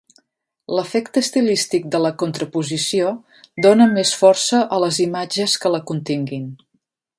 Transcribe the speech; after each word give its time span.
L'efecte 0.77 1.21
estilístic 1.25 1.85
de 1.95 1.99
la 2.05 2.11
contraposició 2.23 3.11
dóna 3.67 3.89
més 3.93 4.15
força 4.23 4.65
a 4.79 4.83
les 4.87 5.01
imatges 5.07 5.59
que 5.67 5.75
la 5.77 5.85
continguin. 5.93 6.53